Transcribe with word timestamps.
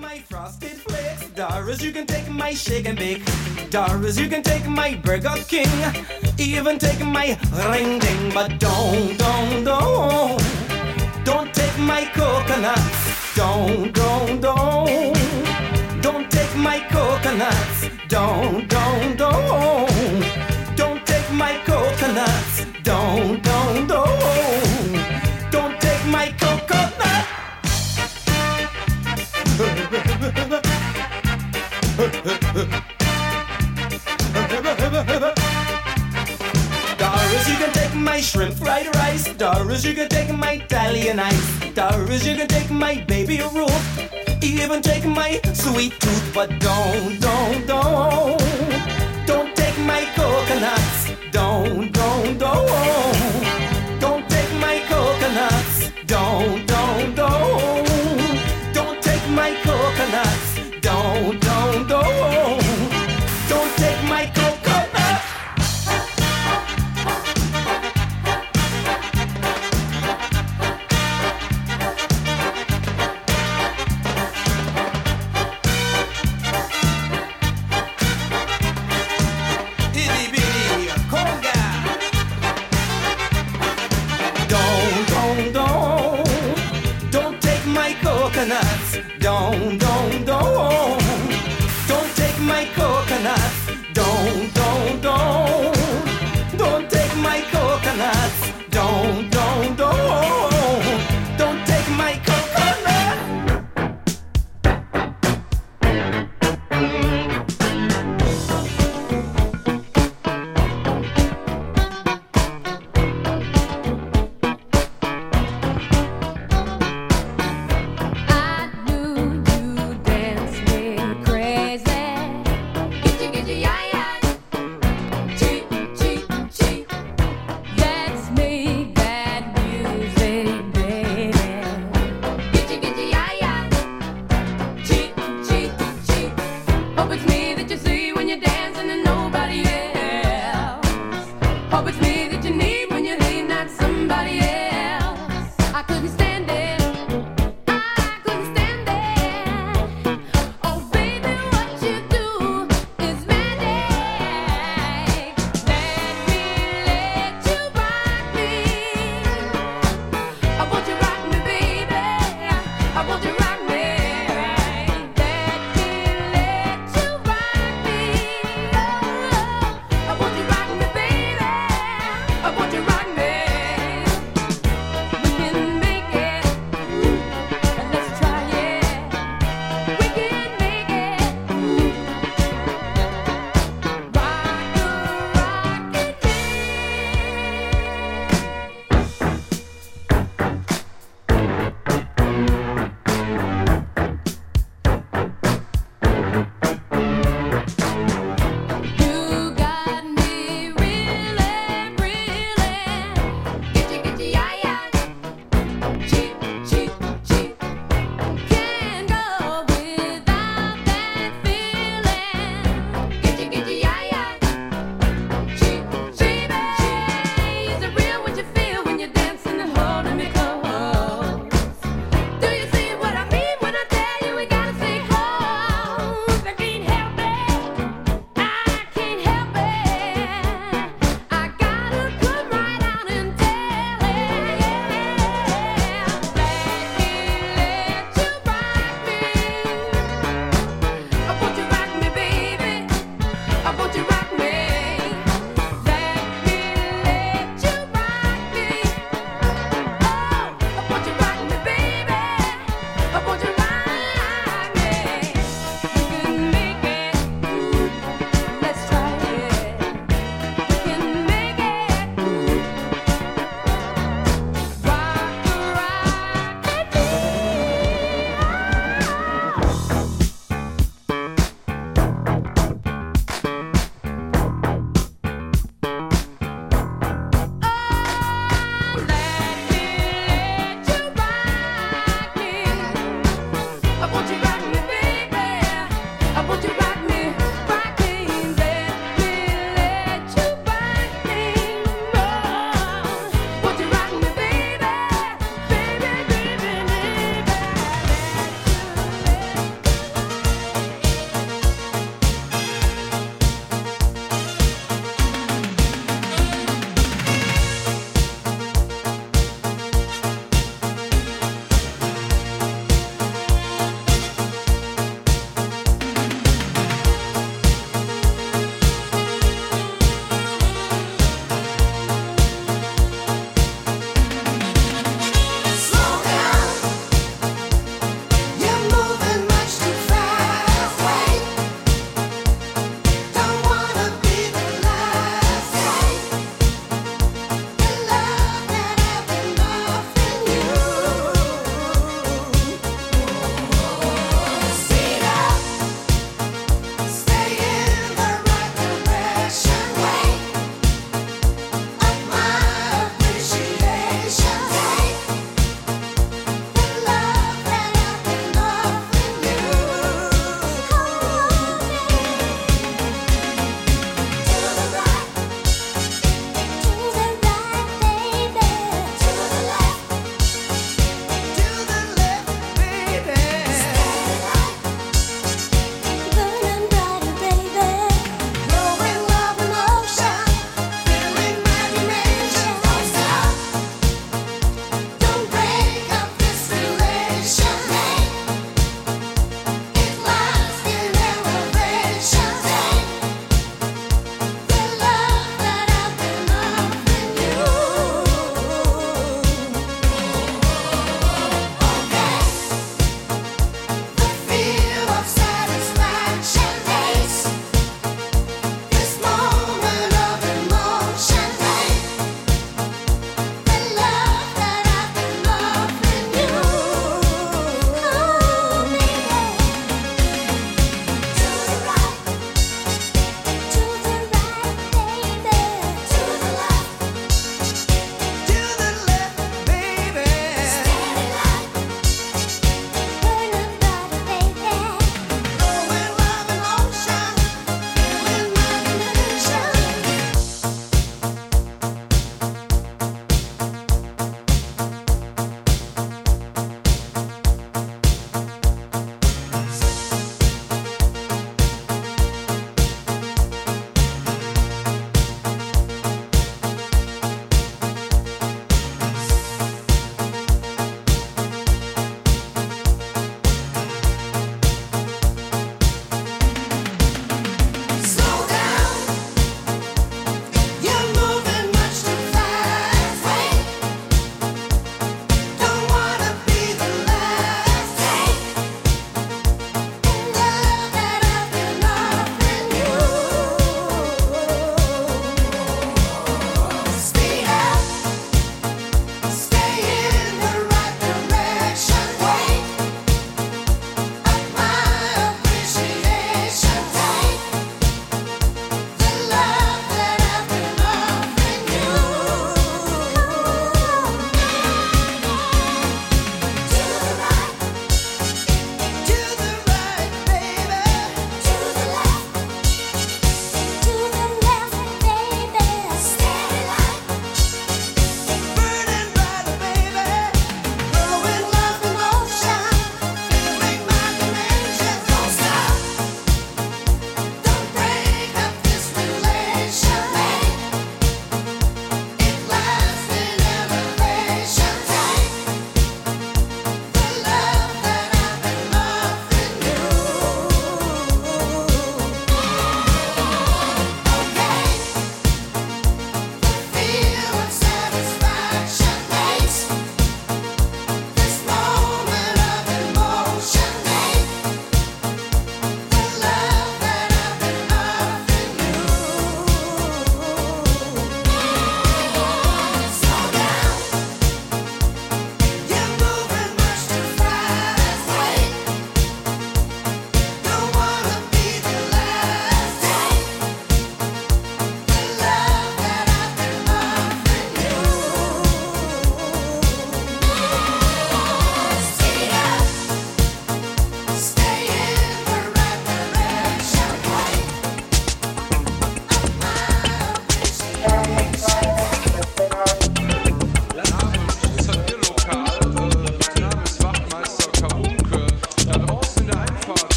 my 0.00 0.18
frosted 0.20 0.72
flakes. 0.72 1.28
Doris, 1.30 1.82
you 1.82 1.92
can 1.92 2.06
take 2.06 2.28
my 2.30 2.54
shake 2.54 2.86
and 2.86 2.98
bake. 2.98 3.22
Doris, 3.70 4.18
you 4.18 4.28
can 4.28 4.42
take 4.42 4.66
my 4.66 4.94
Burger 5.04 5.34
King. 5.46 5.68
Even 6.38 6.78
take 6.78 7.04
my 7.04 7.38
ring 7.70 7.98
ding. 7.98 8.32
But 8.32 8.58
don't, 8.58 9.18
don't, 9.18 9.64
don't. 9.64 10.42
Don't 11.24 11.52
take 11.52 11.78
my 11.78 12.04
coconuts. 12.14 13.34
Don't, 13.34 13.92
don't, 13.92 14.40
don't. 14.40 16.02
Don't 16.02 16.30
take 16.30 16.56
my 16.56 16.80
coconuts. 16.88 17.88
Don't, 18.08 18.68
don't, 18.68 19.16
don't. 19.18 20.76
Don't 20.76 21.06
take 21.06 21.30
my 21.32 21.60
coconuts. 21.64 22.64
Don't, 22.82 23.42
don't, 23.42 23.86
don't. 23.86 24.39
Shrimp 38.30 38.54
fried 38.54 38.94
rice. 38.94 39.24
Doris, 39.34 39.84
you 39.84 39.92
can 39.94 40.08
take 40.08 40.32
my 40.32 40.52
Italian 40.52 41.18
ice. 41.18 41.48
Doris, 41.74 42.24
you 42.24 42.36
can 42.36 42.46
take 42.46 42.70
my 42.70 42.94
baby 43.08 43.38
roof. 43.52 43.82
Even 44.42 44.80
take 44.82 45.04
my 45.04 45.40
sweet 45.52 45.92
tooth, 46.00 46.30
but 46.32 46.48
don't, 46.60 47.20
don't, 47.20 47.66
don't. 47.66 48.38
Don't 49.26 49.56
take 49.56 49.78
my 49.80 50.02
coconuts. 50.14 51.10
Don't, 51.32 51.92
don't, 51.92 52.38
don't. 52.38 52.66
Don't 52.68 53.39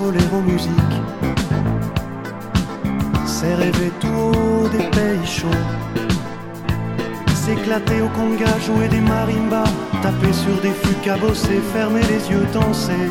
s'envoler 0.00 0.20
en 0.32 0.40
musique. 0.40 0.70
C'est 3.26 3.54
rêver 3.54 3.92
tout 4.00 4.08
haut 4.08 4.68
des 4.68 4.84
pays 4.90 5.26
chauds. 5.26 5.48
S'éclater 7.34 8.00
au 8.00 8.08
conga, 8.08 8.52
jouer 8.66 8.88
des 8.88 9.00
marimbas, 9.00 9.70
taper 10.02 10.32
sur 10.32 10.60
des 10.62 10.72
fûts 10.72 11.00
cabossés, 11.02 11.60
fermer 11.72 12.02
les 12.02 12.30
yeux, 12.30 12.46
danser. 12.52 13.08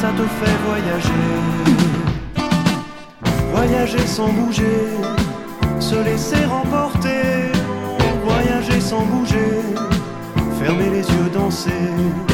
Ça 0.00 0.08
te 0.16 0.22
fait 0.38 0.58
voyager. 0.66 1.26
Voyager 3.52 4.06
sans 4.06 4.28
bouger, 4.28 4.80
se 5.80 5.96
laisser 6.04 6.44
remporter. 6.44 7.52
Voyager 8.24 8.80
sans 8.80 9.02
bouger, 9.02 9.62
fermer 10.60 10.90
les 10.90 11.06
yeux, 11.14 11.30
danser. 11.32 12.27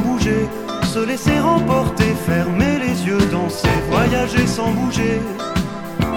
Bouger, 0.00 0.48
se 0.82 1.00
laisser 1.00 1.38
remporter, 1.38 2.14
fermer 2.26 2.78
les 2.78 3.06
yeux, 3.06 3.18
danser. 3.30 3.68
Voyager 3.90 4.46
sans 4.46 4.70
bouger, 4.72 5.20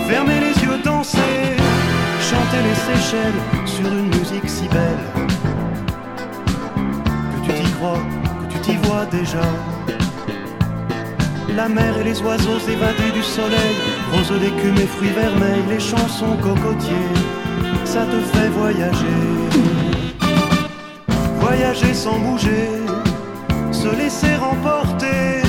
fermer 0.08 0.40
les 0.40 0.64
yeux, 0.64 0.78
danser. 0.84 1.58
Chanter 2.30 2.62
les 2.68 2.76
Seychelles 2.86 3.42
sur 3.66 3.88
une 3.88 4.08
musique 4.08 4.50
si 4.50 4.68
belle 4.70 5.22
que 7.44 7.46
tu 7.46 7.54
t'y 7.54 7.72
crois, 7.72 8.00
que 8.48 8.54
tu 8.54 8.60
t'y 8.60 8.76
vois 8.88 9.06
déjà. 9.06 9.42
La 11.56 11.68
mer 11.68 11.98
et 12.00 12.04
les 12.06 12.22
oiseaux 12.22 12.60
évadés 12.70 13.12
du 13.14 13.24
soleil, 13.24 13.76
roses 14.14 14.40
d'écume 14.40 14.78
et 14.78 14.88
fruits 14.88 15.10
vermeils, 15.10 15.64
les 15.70 15.80
chansons 15.80 16.38
cocotiers, 16.42 17.12
ça 17.84 18.06
te 18.06 18.20
fait 18.32 18.48
voyager. 18.50 19.20
Voyager 21.42 21.94
sans 21.94 22.18
bouger, 22.20 22.70
se 23.82 23.96
laisser 23.96 24.36
remporter, 24.36 25.42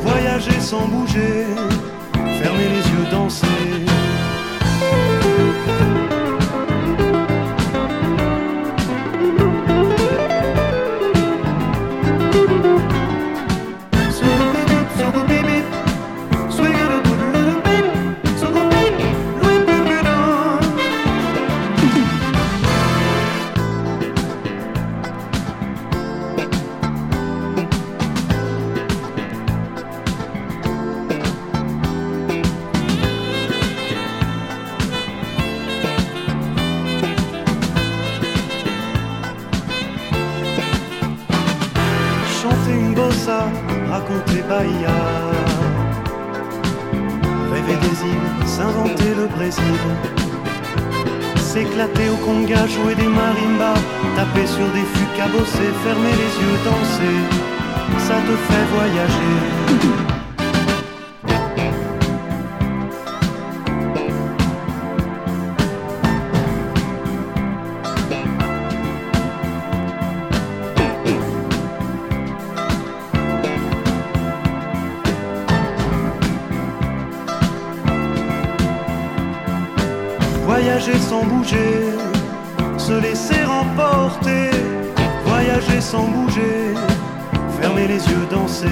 voyager 0.00 0.60
sans 0.60 0.88
bouger, 0.88 1.46
fermer 2.42 2.68
les 2.74 2.84
yeux, 2.92 3.06
danser. 3.12 3.46
Fermer 55.82 56.14
les 56.22 56.32
yeux, 56.42 56.58
danser. 56.64 57.18
Ça 58.06 58.16
te 58.26 58.34
fait 58.48 58.66
voyager. 58.74 59.36
Voyager 80.46 80.98
sans 80.98 81.24
bouger, 81.24 81.72
se 82.76 82.92
laisser 83.00 83.44
emporter. 83.44 84.50
Voyager 85.50 85.80
sans 85.80 86.06
bouger, 86.06 86.74
fermer 87.60 87.88
les 87.88 87.96
yeux, 87.96 88.26
danser. 88.30 88.68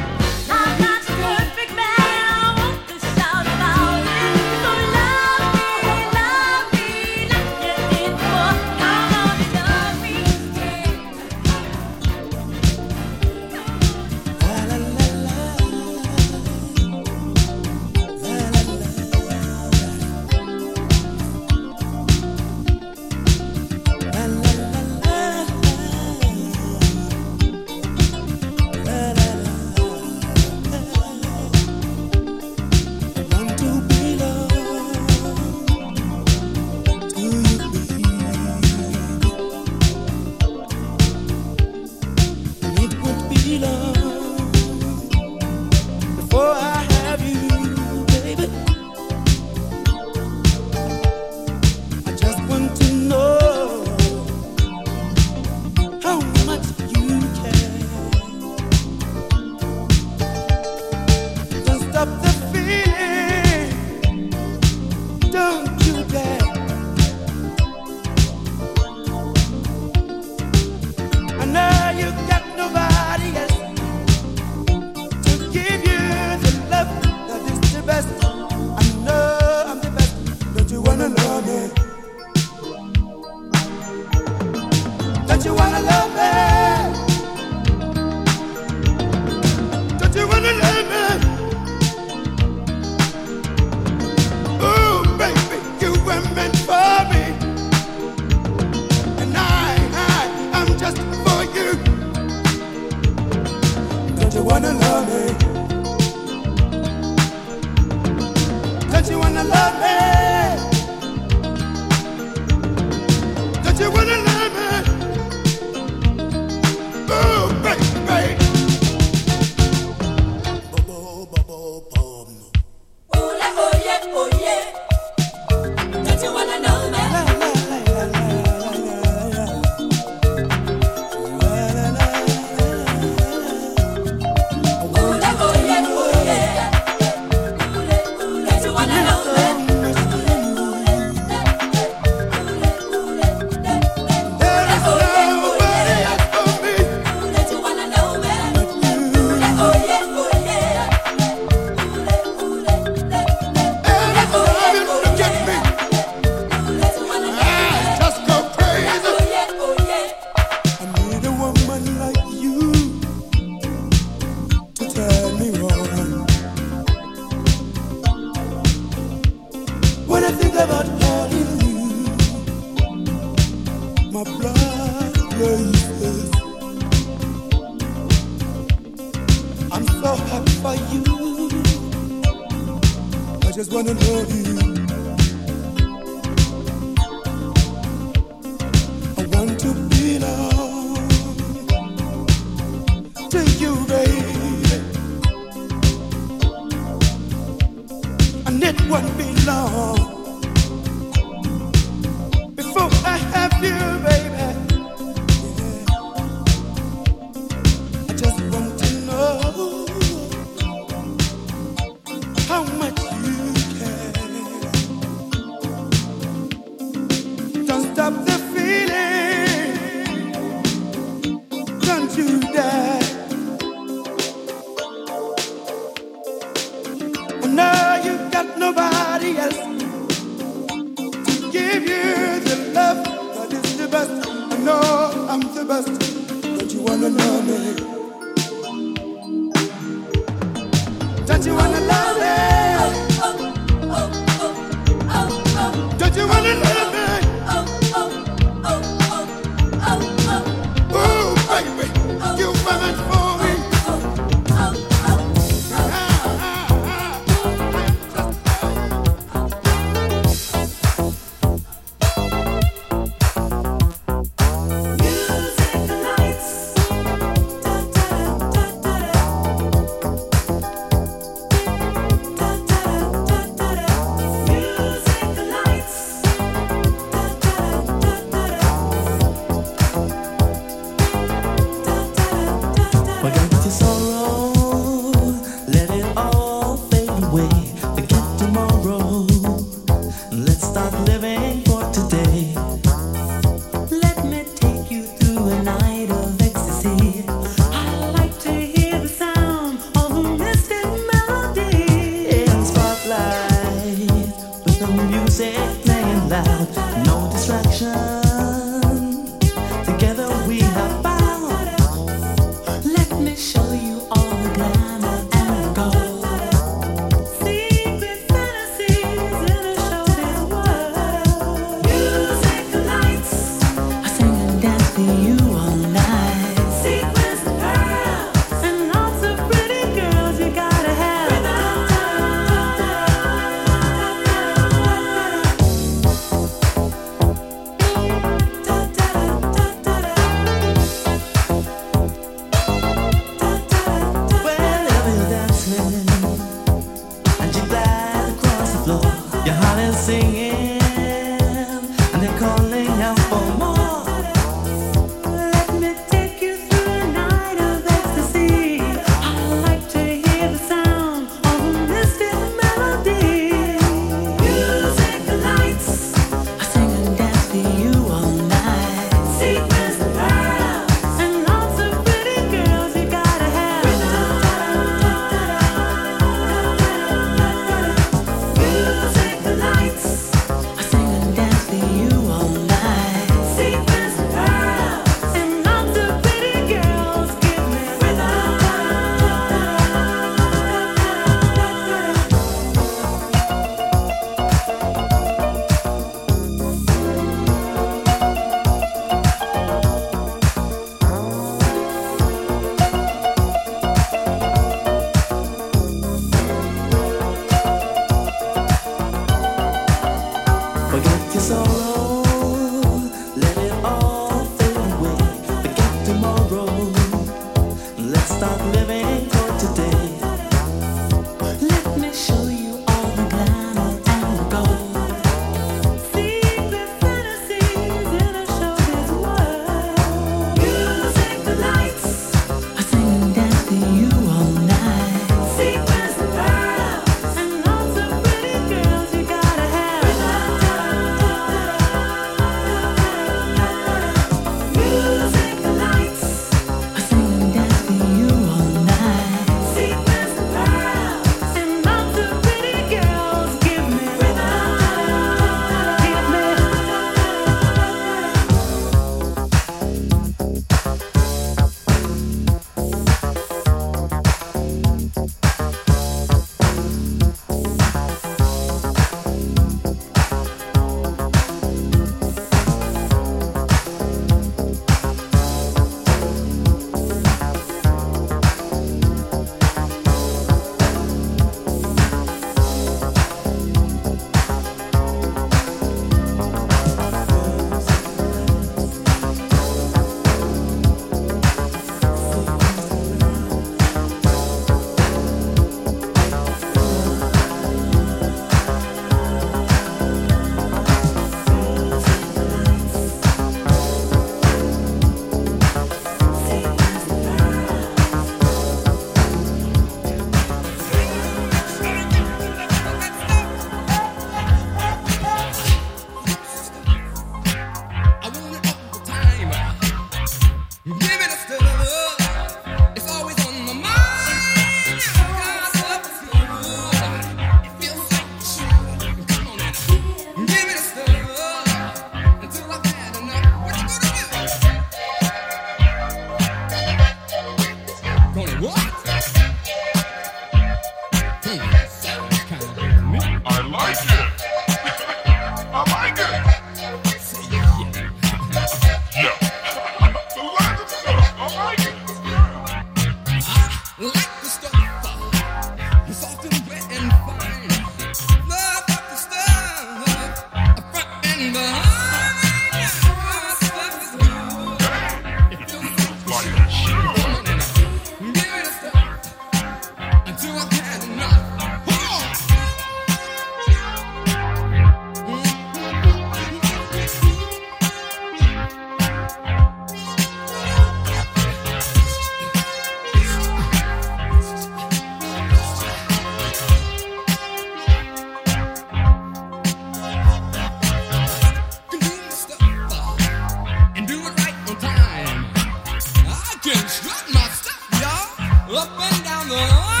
Oh. 599.73 600.00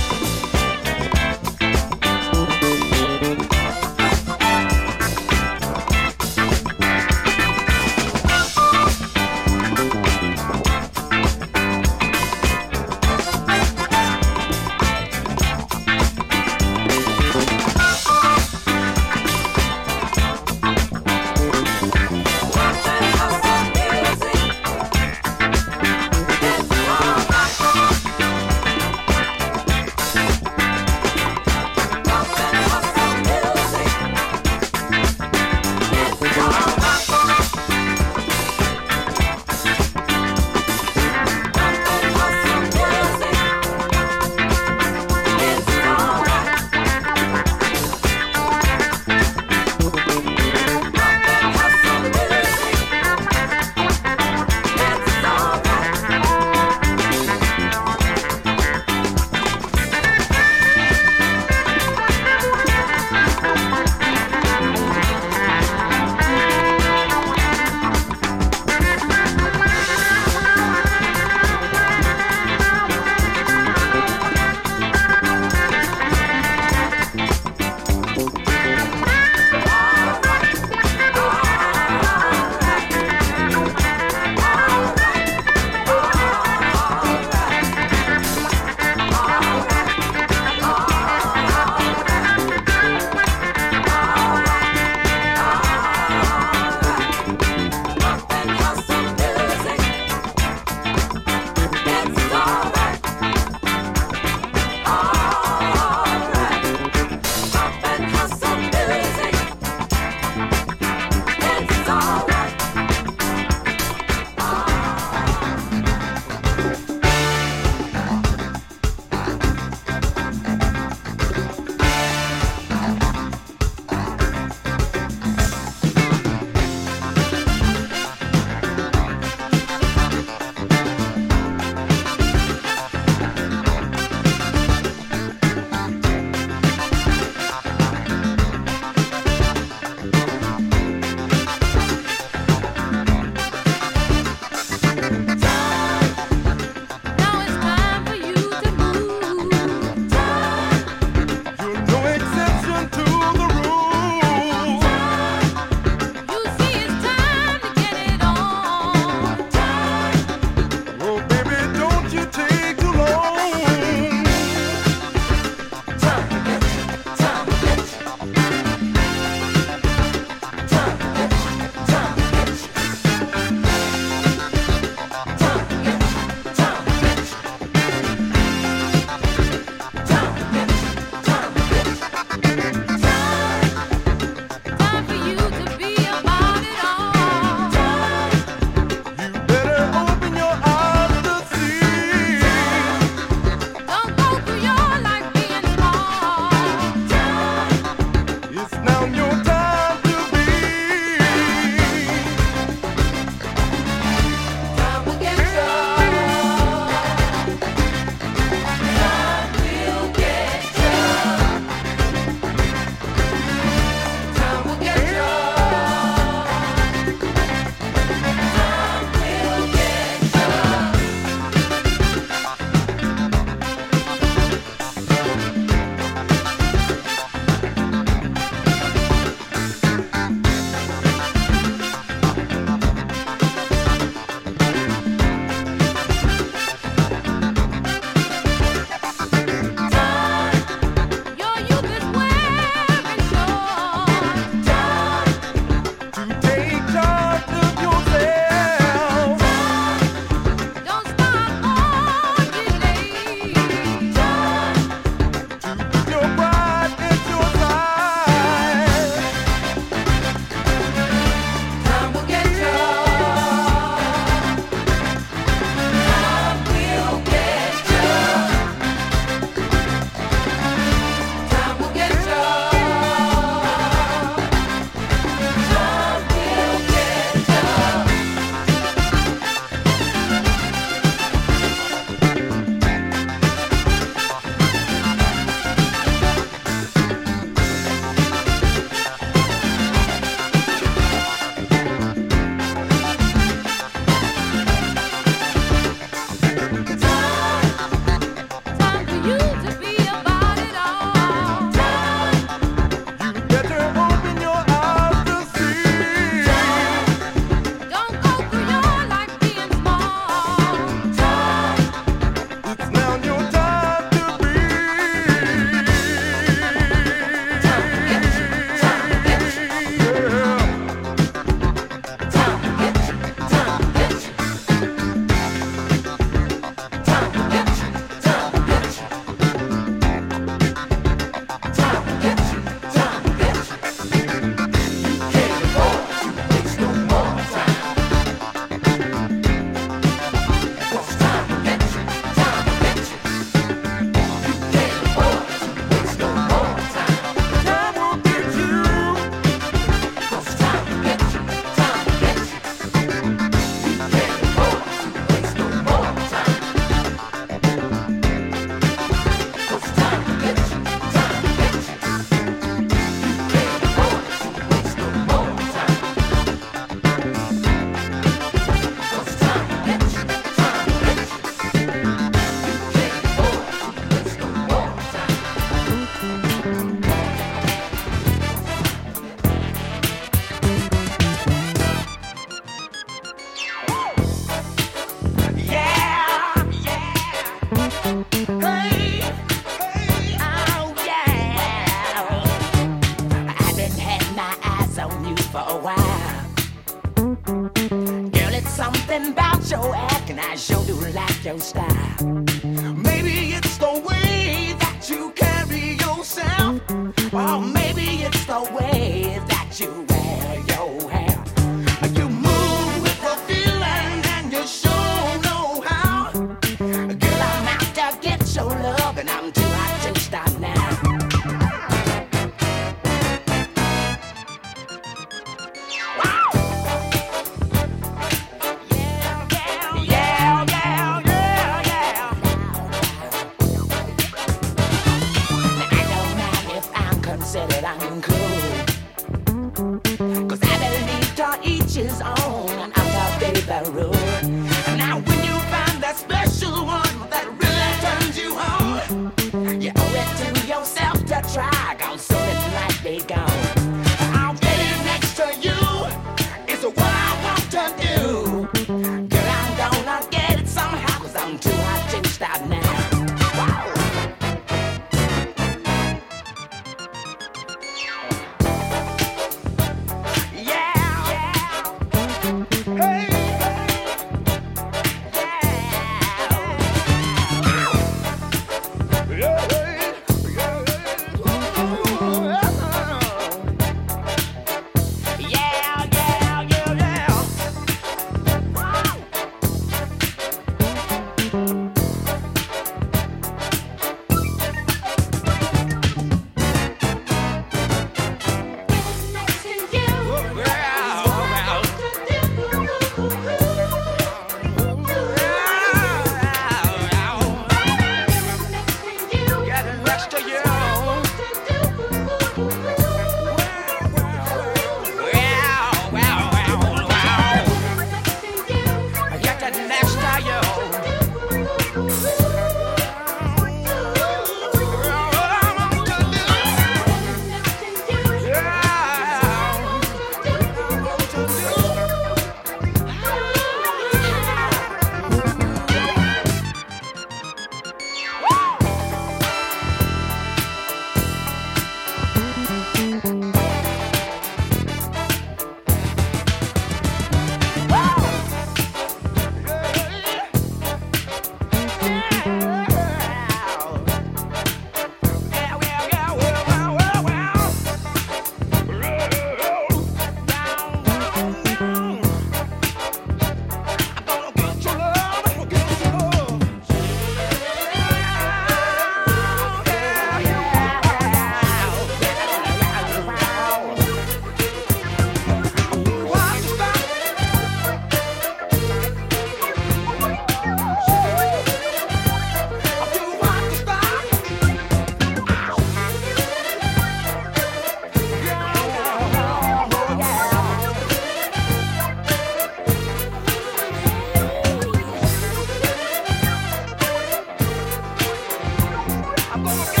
I'm 599.53 599.63
gonna 599.63 599.91
get 599.91 600.00